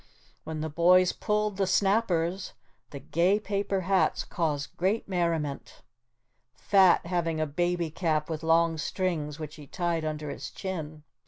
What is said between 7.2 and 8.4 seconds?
a baby cap